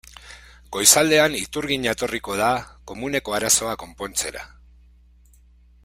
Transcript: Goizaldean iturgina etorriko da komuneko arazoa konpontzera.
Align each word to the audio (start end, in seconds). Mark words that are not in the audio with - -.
Goizaldean 0.77 1.35
iturgina 1.39 1.93
etorriko 1.97 2.37
da 2.41 2.47
komuneko 2.93 3.37
arazoa 3.41 3.75
konpontzera. 3.85 4.47